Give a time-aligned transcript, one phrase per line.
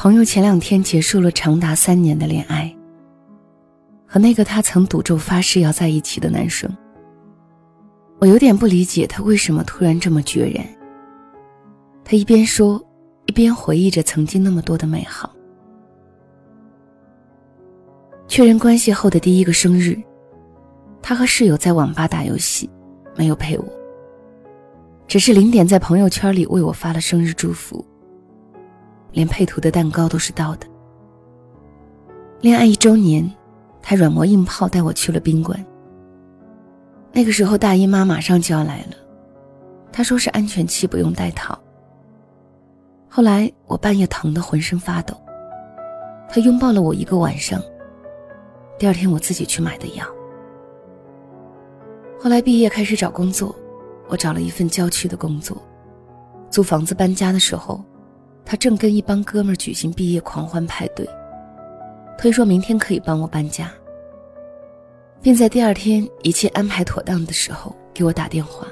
[0.00, 2.72] 朋友前两天结束了长达三年的恋爱，
[4.06, 6.70] 和那个他曾赌咒发誓要在一起的男生。
[8.20, 10.64] 我有点不理解他为什么突然这么决然。
[12.04, 12.80] 他一边说，
[13.26, 15.34] 一边回忆着曾经那么多的美好。
[18.28, 20.00] 确认关系后的第一个生日，
[21.02, 22.70] 他和室友在网吧打游戏，
[23.16, 23.64] 没有陪我，
[25.08, 27.84] 只是零点在朋友圈里为我发了生日祝福。
[29.12, 30.66] 连配图的蛋糕都是倒的。
[32.40, 33.28] 恋爱一周年，
[33.82, 35.64] 他软磨硬泡带我去了宾馆。
[37.12, 38.96] 那个时候大姨妈马上就要来了，
[39.90, 41.58] 他说是安全期不用戴套。
[43.08, 45.16] 后来我半夜疼得浑身发抖，
[46.28, 47.60] 他拥抱了我一个晚上。
[48.78, 50.04] 第二天我自己去买的药。
[52.20, 53.56] 后来毕业开始找工作，
[54.08, 55.60] 我找了一份郊区的工作，
[56.50, 57.82] 租房子搬家的时候。
[58.50, 61.06] 他正跟一帮哥们儿举行毕业狂欢派对，
[62.16, 63.70] 推说明天可以帮我搬家，
[65.20, 68.66] 并在第二天一切安排妥当的时候给我打电话，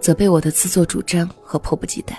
[0.00, 2.18] 责备我的自作主张和迫不及待。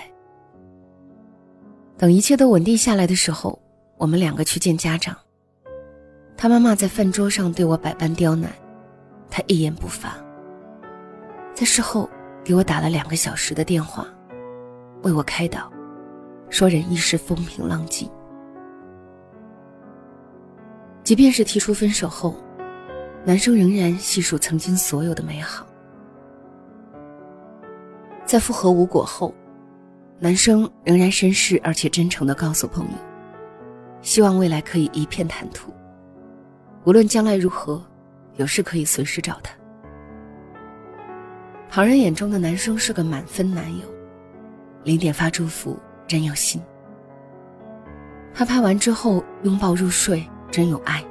[1.98, 3.60] 等一切都稳定下来的时候，
[3.98, 5.14] 我们两个去见家长。
[6.38, 8.50] 他妈妈在饭桌上对我百般刁难，
[9.28, 10.16] 他一言不发。
[11.52, 12.08] 在事后
[12.42, 14.06] 给我打了两个小时的电话，
[15.02, 15.70] 为我开导。
[16.50, 18.10] 说人一时风平浪静，
[21.04, 22.36] 即便是提出分手后，
[23.24, 25.64] 男生仍然细数曾经所有的美好。
[28.26, 29.32] 在复合无果后，
[30.18, 32.98] 男生仍然绅士而且真诚的告诉朋友，
[34.02, 35.72] 希望未来可以一片坦途，
[36.84, 37.80] 无论将来如何，
[38.36, 39.54] 有事可以随时找他。
[41.68, 43.84] 旁人眼中的男生是个满分男友，
[44.82, 45.78] 零点发祝福。
[46.10, 46.60] 真有心。
[48.34, 51.04] 他拍完之后拥抱入睡，真有爱。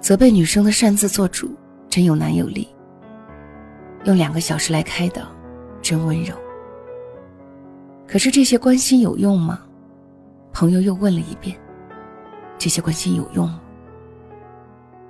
[0.00, 1.54] 责备女生的擅自做主，
[1.86, 2.66] 真有男友力。
[4.04, 5.24] 用两个小时来开导，
[5.82, 6.34] 真温柔。
[8.08, 9.60] 可是这些关心有用吗？
[10.54, 11.54] 朋友又问了一遍。
[12.56, 13.60] 这些关心有用吗？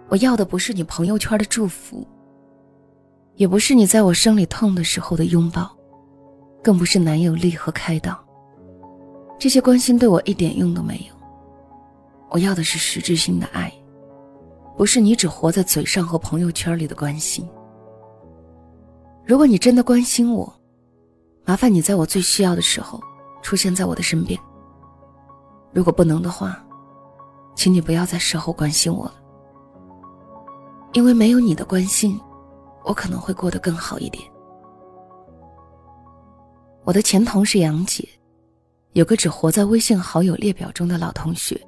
[0.09, 2.05] 我要的不是你朋友圈的祝福，
[3.37, 5.71] 也不是你在我生理痛的时候的拥抱，
[6.65, 8.21] 更不是男友力和开导。
[9.41, 11.15] 这些关心对我一点用都没有。
[12.29, 13.73] 我要的是实质性的爱，
[14.77, 17.49] 不是你只活在嘴上和朋友圈里的关心。
[19.25, 20.53] 如果你真的关心我，
[21.47, 23.01] 麻烦你在我最需要的时候
[23.41, 24.39] 出现在我的身边。
[25.73, 26.63] 如果不能的话，
[27.55, 29.15] 请你不要在事后关心我了，
[30.93, 32.21] 因为没有你的关心，
[32.85, 34.23] 我可能会过得更好一点。
[36.85, 38.07] 我的前同事杨姐。
[38.93, 41.59] 有个只活在微信好友列表中的老同学，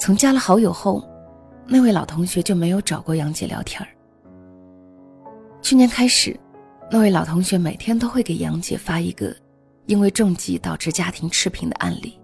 [0.00, 1.08] 从加了好友后，
[1.68, 3.88] 那位老同学就没有找过杨姐聊天儿
[5.62, 6.38] 去年开始，
[6.90, 9.32] 那位老同学每天都会给杨姐发一个
[9.86, 12.18] 因为重疾导致家庭赤贫的案例，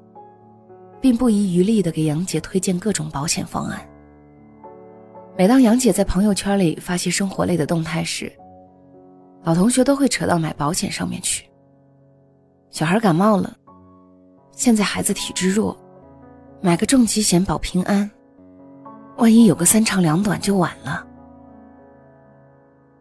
[1.00, 3.88] 并不遗余力的给杨姐推荐各种保险方案。
[5.38, 8.32] 每当杨姐在朋友圈里发些生活类的动态时，
[9.44, 11.48] 老同学都会扯到买保险上面去。
[12.74, 13.56] 小孩感冒了，
[14.50, 15.78] 现在孩子体质弱，
[16.60, 18.10] 买个重疾险保平安，
[19.16, 21.06] 万一有个三长两短就晚了。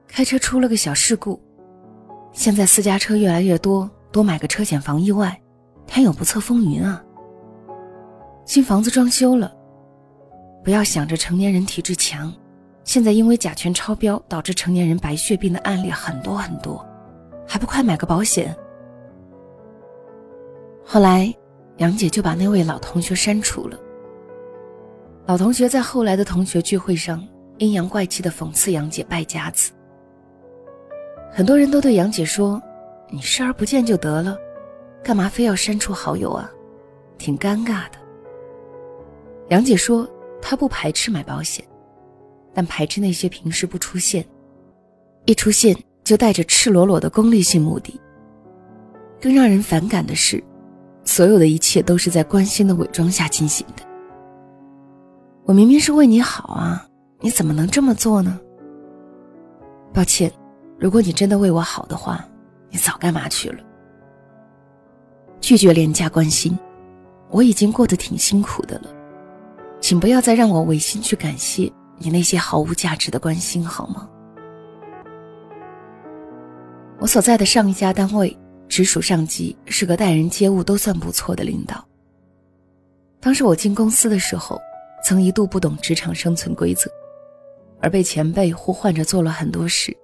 [0.08, 1.42] 开车出了个小事故，
[2.34, 5.42] 现在私家车越来越多，多买个车险防意外，
[5.88, 7.04] 天有不测风云啊。
[8.46, 9.52] 新房子装修了，
[10.64, 12.32] 不要想着成年人体质强，
[12.84, 16.88] 现在因为甲醛超标导致成年人白血病的案例很多很多，
[17.48, 18.56] 还不快买个保险？
[20.94, 21.34] 后来，
[21.78, 23.80] 杨姐就把那位老同学删除了。
[25.26, 27.28] 老同学在后来的同学聚会上
[27.58, 29.72] 阴阳怪气的讽刺杨姐败家子。
[31.32, 32.62] 很多人都对杨姐说
[33.10, 34.38] ：“你视而不见就得了，
[35.04, 36.48] 干嘛非要删除好友啊？
[37.18, 37.98] 挺尴尬的。”
[39.50, 40.08] 杨姐说
[40.40, 41.66] ：“她不排斥买保险，
[42.54, 44.24] 但排斥那些平时不出现，
[45.26, 48.00] 一出现就带着赤裸裸的功利性目的。
[49.20, 50.40] 更让人反感的是。”
[51.06, 53.84] 所有的一切都是在关心的伪装下进行的。
[55.46, 56.88] 我明明是为你好啊，
[57.20, 58.40] 你怎么能这么做呢？
[59.94, 60.32] 抱歉，
[60.80, 62.26] 如果你真的为我好的话，
[62.70, 63.58] 你早干嘛去了？
[65.42, 66.58] 拒绝廉价关心，
[67.30, 68.88] 我已经过得挺辛苦的了，
[69.82, 74.10] 请不要再让我违心去感谢你那些毫无价值的关心好吗？
[77.00, 78.36] 我所在的上一家单位。
[78.74, 81.88] 直属上级是个待人接物都算不错的领导。
[83.20, 84.60] 当时我进公司的时候，
[85.06, 86.90] 曾一度不懂职场生存规则，
[87.80, 89.96] 而被前辈呼唤着做了很多事。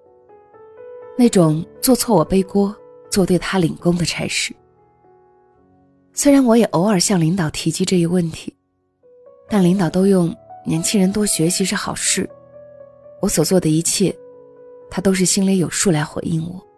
[1.18, 2.76] 那种做错我背锅，
[3.10, 4.56] 做对他领功的差事。
[6.14, 8.56] 虽然我也偶尔向领导提及这一问题，
[9.50, 10.32] 但领导都用
[10.64, 12.30] “年轻人多学习是好事”，
[13.20, 14.16] 我所做的一切，
[14.92, 16.69] 他都是心里有数来回应我。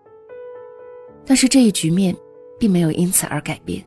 [1.32, 2.14] 但是这一局面，
[2.60, 3.82] 并没有因此而改变，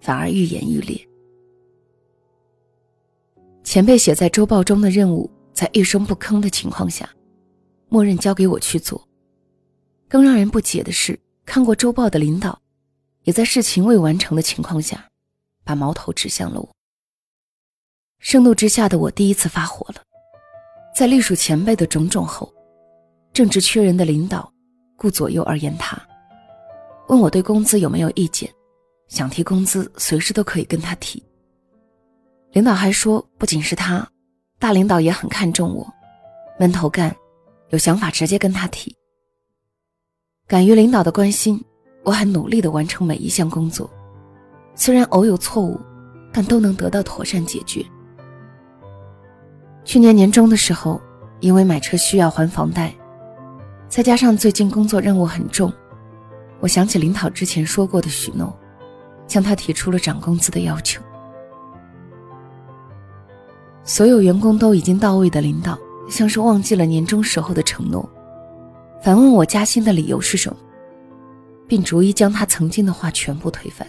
[0.00, 0.96] 反而愈演愈烈。
[3.64, 7.10] 前辈写在周报中的任务，在一声不吭的情况下，
[7.88, 9.04] 默认交给我去做。
[10.06, 12.56] 更让人不解的是，看过周报的领导，
[13.24, 15.08] 也在事情未完成的情况下，
[15.64, 16.68] 把矛头指向了我。
[18.20, 20.00] 盛怒之下的我第一次发火了，
[20.94, 22.54] 在隶属前辈的种种后，
[23.32, 24.48] 正值缺人的领导，
[24.96, 26.00] 顾左右而言他，
[27.08, 28.50] 问我对工资有没有意见，
[29.08, 31.22] 想提工资随时都可以跟他提。
[32.52, 34.06] 领导还说，不仅是他，
[34.58, 35.86] 大领导也很看重我，
[36.58, 37.14] 闷头干，
[37.70, 38.94] 有想法直接跟他提。
[40.48, 41.62] 感于领导的关心，
[42.02, 43.90] 我很努力地完成每一项工作，
[44.74, 45.78] 虽然偶有错误，
[46.32, 47.84] 但都能得到妥善解决。
[49.84, 51.00] 去年年终的时候，
[51.40, 52.92] 因为买车需要还房贷，
[53.88, 55.72] 再加上最近工作任务很重，
[56.60, 58.56] 我想起领导之前说过的许诺，
[59.26, 61.02] 向他提出了涨工资的要求。
[63.84, 68.08] 所有员工都已经到位的领导，像是忘记了年终时候的承诺，
[69.02, 70.58] 反问我加薪的理由是什么，
[71.68, 73.86] 并逐一将他曾经的话全部推翻。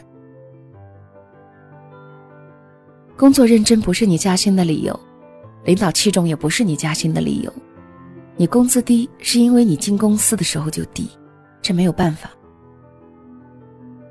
[3.18, 5.00] 工作认真不是你加薪的理由，
[5.64, 7.52] 领导器重也不是你加薪的理由，
[8.36, 11.10] 你工资低是因为你进公司的时候就低，
[11.60, 12.30] 这没有办法。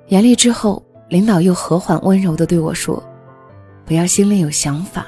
[0.08, 3.02] 严厉之后，领导又和缓温柔地对我说
[3.84, 5.06] ：“不要心里有想法。”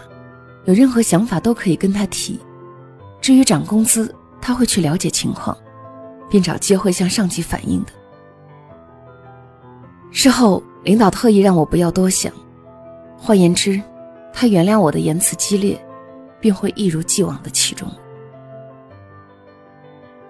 [0.67, 2.39] 有任何想法都可以跟他提，
[3.23, 5.57] 至于涨工资，他会去了解情况，
[6.29, 7.93] 并找机会向上级反映的。
[10.11, 12.31] 事后，领导特意让我不要多想，
[13.17, 13.81] 换言之，
[14.31, 15.81] 他原谅我的言辞激烈，
[16.39, 17.89] 并会一如既往的器重。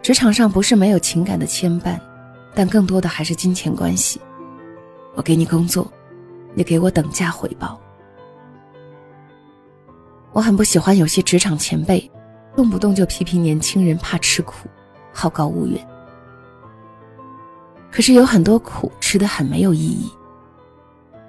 [0.00, 1.98] 职场上不是没有情感的牵绊，
[2.54, 4.20] 但更多的还是金钱关系。
[5.18, 5.92] 我给你工作，
[6.54, 7.76] 你给我等价回报。
[10.32, 12.08] 我很不喜欢有些职场前辈，
[12.54, 14.68] 动不动就批评年轻人怕吃苦，
[15.12, 15.84] 好高骛远。
[17.90, 20.08] 可是有很多苦吃的很没有意义。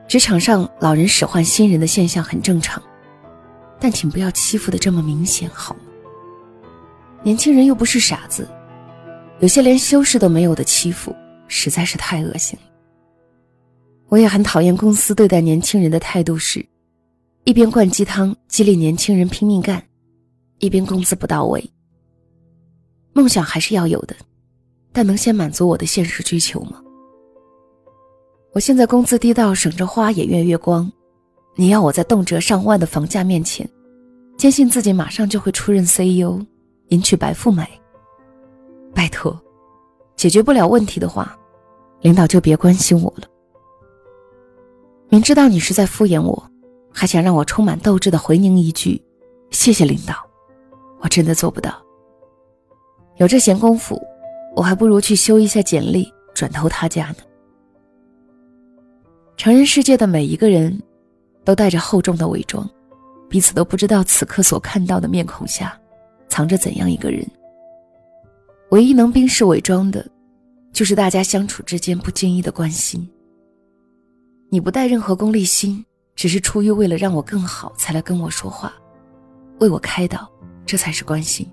[0.08, 2.80] 职场上老人使唤新人的现象很正常，
[3.80, 5.80] 但请不要欺负的这么明显，好吗？
[7.24, 8.48] 年轻人又不是傻子，
[9.40, 11.16] 有些连修饰都没有的欺负，
[11.48, 12.69] 实在是太恶心了。
[14.10, 16.66] 我也很讨厌公司对待年轻人的态度是。
[17.46, 19.82] 一边灌鸡汤激励年轻人拼命干，
[20.60, 21.64] 一边工资不到位。
[23.14, 24.16] 梦想还是要有的，
[24.92, 26.82] 但能先满足我的现实追求吗？
[28.54, 30.92] 我现在工资低到省着花也月月光，
[31.56, 33.68] 你要我在动辄上万的房价面前，
[34.38, 36.40] 坚信自己马上就会出任 CEO，
[36.90, 37.66] 迎娶白富美？
[38.94, 39.40] 拜托，
[40.16, 41.38] 解决不了问题的话，
[42.02, 43.28] 领导就别关心我了。
[45.10, 46.50] 明知道你是在敷衍我。
[46.92, 49.02] 还想让我充满斗志的回您一句
[49.52, 50.16] ：“谢谢领导。”
[51.00, 51.82] 我真的做不到。
[53.18, 54.02] 有这闲工夫，
[54.56, 57.18] 我还不如去修一下简历，转投他家呢。
[59.38, 60.82] 成人世界的每一个人，
[61.46, 62.70] 都带着厚重的伪装，
[63.30, 65.80] 彼此都不知道此刻所看到的面孔下，
[66.28, 67.26] 藏着怎样一个人。
[68.72, 70.06] 唯一能冰释伪装的，
[70.74, 73.08] 就是大家相处之间不经意的关心。
[74.50, 75.86] 你不带任何功利心。
[76.16, 78.74] 只是出于为了让我更好才来跟我说话，
[79.62, 80.30] 为我开导，
[80.66, 81.50] 这才是关心。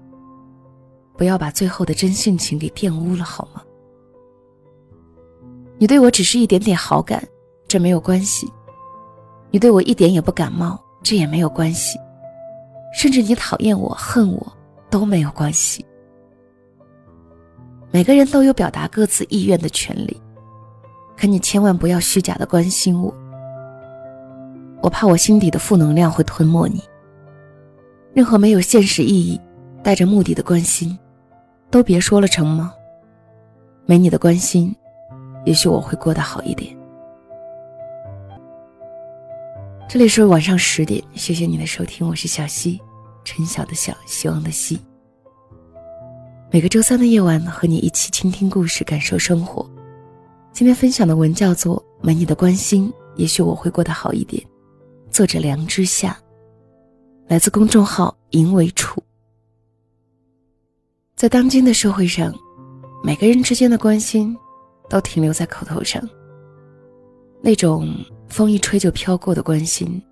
[1.17, 3.63] 不要把最后的真性情给玷污了，好吗？
[5.79, 7.25] 你对我只是一点点好感，
[7.69, 8.49] 这没有关系；
[9.53, 11.97] 你对我一点也不感冒，这也没有关系；
[12.93, 14.53] 甚至你讨厌我、恨我
[14.91, 15.87] 都没有关系。
[17.93, 20.21] 每个人都有表达各自意愿的权利，
[21.17, 23.13] 可你千万不要虚假的关心我。
[24.83, 26.83] 我怕我心底的负能量会吞没你。
[28.13, 29.41] 任何没有现实意义、
[29.83, 30.97] 带着目的的关心，
[31.71, 32.73] 都别说了，成吗？
[33.85, 34.75] 没你的关心，
[35.45, 36.77] 也许我会过得好一点。
[39.89, 42.81] 这里是晚上十点，谢谢你的收听，我是小溪，
[43.25, 44.79] 陈晓的晓，希望的希。
[46.51, 49.69] 每个周三的夜晚，和你一起倾听故事，感受生活。
[50.57, 54.43] 今天分享的文叫做《没你的关心，也许我会过得好一点》，
[55.13, 56.19] 作者梁之夏，
[57.29, 59.03] 来自公众号“银为楚”。
[61.15, 62.35] 在当今的社会上，
[63.05, 64.35] 每个人之间的关心，
[64.89, 66.03] 都停留在口头上。
[67.43, 67.95] 那种
[68.27, 70.03] 风一吹就飘过的关心，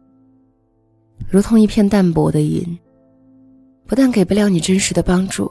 [1.27, 2.79] 如同一片淡薄的云，
[3.87, 5.51] 不但给不了你真实的帮助，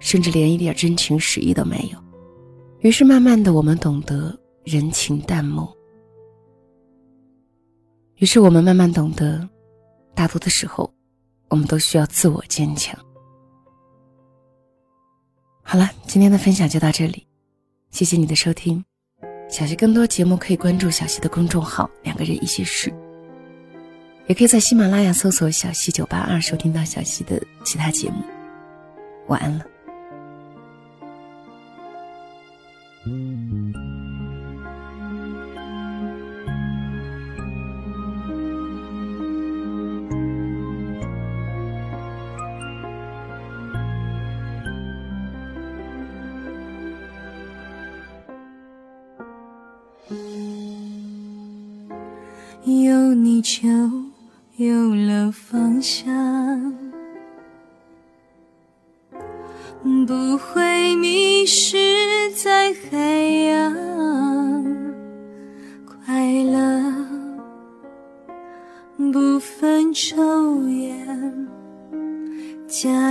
[0.00, 2.05] 甚至连一点真情实意都没有。
[2.86, 5.76] 于是，慢慢的，我们懂得人情淡漠。
[8.18, 9.48] 于是，我们慢慢懂得，
[10.14, 10.88] 大多的时候，
[11.48, 12.96] 我们都需要自我坚强。
[15.64, 17.26] 好了，今天的分享就到这里，
[17.90, 18.84] 谢谢你的收听。
[19.48, 22.94] 小溪更多节目可以关注小溪的公众号“两个人一些事”，
[24.28, 28.22] 也可以在喜马拉雅搜索“小溪九八二”收听到小溪的其他节目。
[29.26, 29.64] 晚安了。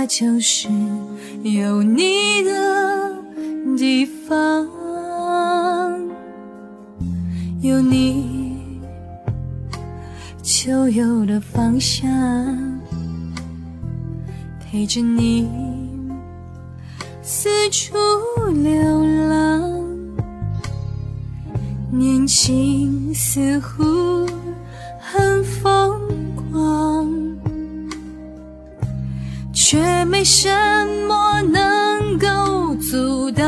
[0.06, 0.68] 就是
[1.42, 3.14] 有你的
[3.76, 4.68] 地方，
[7.60, 8.36] 有你。
[10.42, 12.08] 就有了方向，
[14.60, 15.48] 陪着你
[17.20, 17.96] 四处
[18.54, 18.72] 流
[19.28, 19.84] 浪。
[21.90, 23.82] 年轻似乎
[30.26, 30.50] 什
[31.06, 33.46] 么能够阻挡。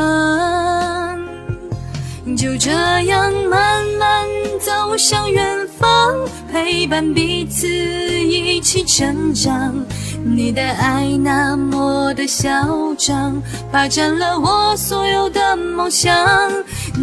[2.37, 2.71] 就这
[3.01, 4.25] 样慢慢
[4.61, 6.15] 走向远方。
[6.49, 9.75] 陪伴彼此一起成长，
[10.23, 16.15] 你的爱那么的嚣张，霸占了我所有的梦想。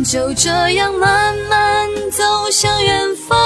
[0.04, 3.38] 就这样慢慢走向远方，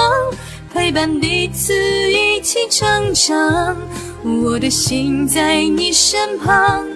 [0.72, 3.76] 陪伴彼此一起成长，
[4.22, 6.86] 我的心在你身旁，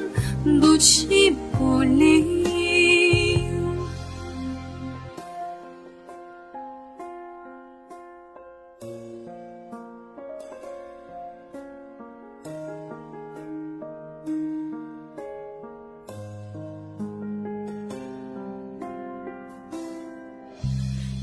[0.60, 2.34] 不弃不离。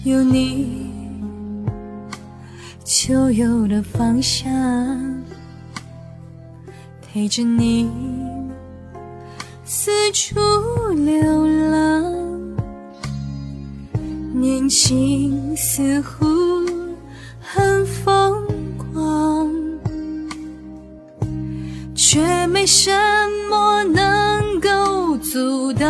[0.04, 0.90] 有你，
[2.84, 4.50] 就有了方向，
[7.14, 7.92] 陪着你
[9.66, 10.40] 四处
[10.96, 12.06] 流浪。
[14.34, 16.26] 年轻似乎
[17.42, 18.46] 很疯
[18.78, 19.52] 狂，
[21.94, 22.98] 却没什
[23.50, 25.90] 么能够阻挡。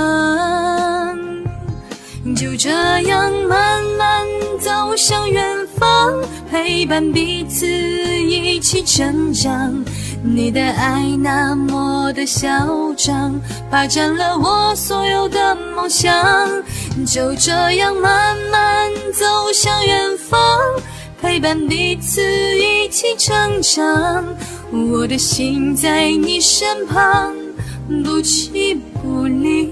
[2.35, 4.25] 就这样慢慢
[4.59, 6.15] 走向远方，
[6.49, 9.71] 陪伴彼此一起成长。
[10.23, 13.33] 你的爱那么的嚣张，
[13.71, 16.13] 霸占了我所有的梦想。
[17.07, 20.39] 就这样慢慢走向远方，
[21.21, 22.21] 陪伴彼此
[22.57, 24.23] 一起成长。
[24.71, 27.33] 我的心在你身旁，
[28.03, 29.70] 不弃不离。